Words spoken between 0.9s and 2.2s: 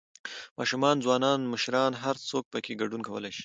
ځوانان، مشران هر